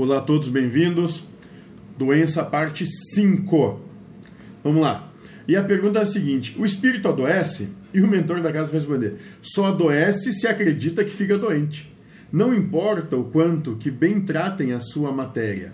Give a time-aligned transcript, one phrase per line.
[0.00, 1.24] Olá a todos, bem-vindos.
[1.98, 3.80] Doença parte 5.
[4.62, 5.12] Vamos lá.
[5.48, 7.70] E a pergunta é a seguinte: o espírito adoece?
[7.92, 11.92] E o mentor da casa vai responder: só adoece se acredita que fica doente.
[12.30, 15.72] Não importa o quanto que bem tratem a sua matéria.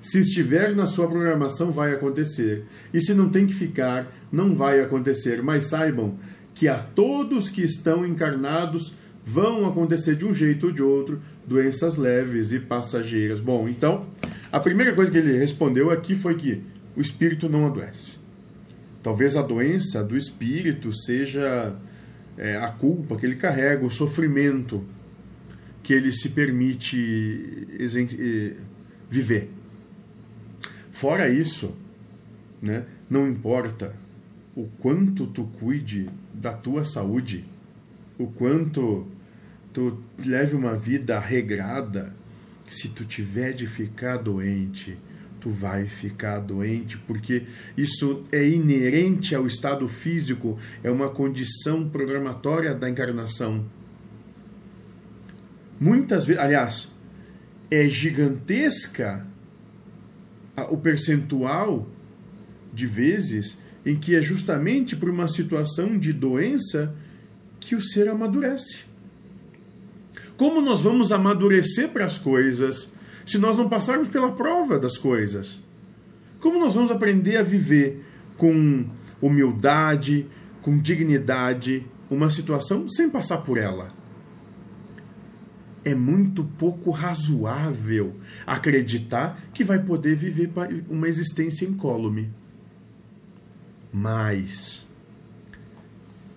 [0.00, 2.64] Se estiver na sua programação, vai acontecer.
[2.94, 5.42] E se não tem que ficar, não vai acontecer.
[5.42, 6.18] Mas saibam
[6.54, 8.96] que a todos que estão encarnados
[9.26, 13.40] vão acontecer de um jeito ou de outro doenças leves e passageiras.
[13.40, 14.06] Bom, então,
[14.52, 16.62] a primeira coisa que ele respondeu aqui foi que
[16.96, 18.18] o espírito não adoece.
[19.02, 21.76] Talvez a doença do espírito seja
[22.38, 24.84] é, a culpa que ele carrega, o sofrimento
[25.82, 27.68] que ele se permite
[29.08, 29.50] viver.
[30.92, 31.76] Fora isso,
[32.60, 33.94] né, não importa
[34.56, 37.44] o quanto tu cuide da tua saúde,
[38.18, 39.06] o quanto
[39.76, 42.10] tu leve uma vida regrada,
[42.66, 44.96] se tu tiver de ficar doente,
[45.38, 47.42] tu vai ficar doente, porque
[47.76, 53.66] isso é inerente ao estado físico, é uma condição programatória da encarnação.
[55.78, 56.92] Muitas vezes, aliás,
[57.70, 59.26] é gigantesca
[60.70, 61.86] o percentual
[62.72, 66.96] de vezes em que é justamente por uma situação de doença
[67.60, 68.95] que o ser amadurece.
[70.36, 72.92] Como nós vamos amadurecer para as coisas
[73.24, 75.62] se nós não passarmos pela prova das coisas?
[76.40, 78.04] Como nós vamos aprender a viver
[78.36, 78.84] com
[79.20, 80.26] humildade,
[80.60, 83.90] com dignidade, uma situação sem passar por ela?
[85.82, 88.14] É muito pouco razoável
[88.46, 90.50] acreditar que vai poder viver
[90.90, 92.30] uma existência incólume.
[93.92, 94.86] Mas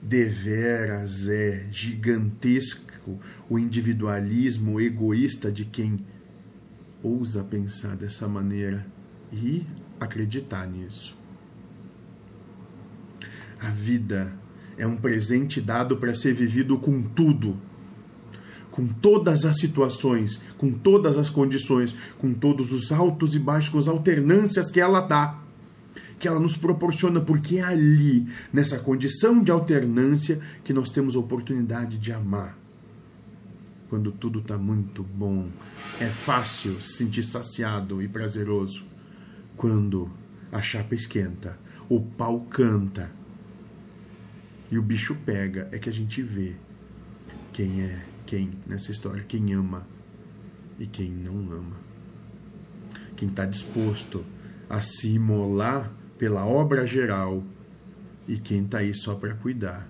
[0.02, 2.89] deveras é gigantesco
[3.50, 6.06] o individualismo egoísta de quem
[7.02, 8.86] ousa pensar dessa maneira
[9.32, 9.66] e
[10.00, 11.18] acreditar nisso.
[13.60, 14.34] A vida
[14.78, 17.58] é um presente dado para ser vivido com tudo,
[18.72, 23.78] com todas as situações, com todas as condições, com todos os altos e baixos, com
[23.78, 25.38] as alternâncias que ela dá,
[26.18, 31.20] que ela nos proporciona, porque é ali, nessa condição de alternância, que nós temos a
[31.20, 32.58] oportunidade de amar
[33.90, 35.50] quando tudo está muito bom.
[36.00, 38.86] É fácil se sentir saciado e prazeroso.
[39.58, 40.10] Quando
[40.52, 41.58] a chapa esquenta,
[41.90, 43.10] o pau canta
[44.72, 46.56] e o bicho pega, é que a gente vê
[47.52, 49.82] quem é quem nessa história, quem ama
[50.78, 51.76] e quem não ama.
[53.18, 54.24] Quem está disposto
[54.70, 57.44] a se imolar pela obra geral
[58.28, 59.90] e quem está aí só para cuidar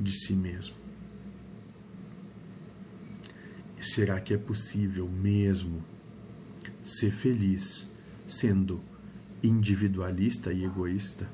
[0.00, 0.83] de si mesmo.
[3.94, 5.80] Será que é possível mesmo
[6.82, 7.88] ser feliz
[8.26, 8.82] sendo
[9.40, 11.30] individualista e egoísta?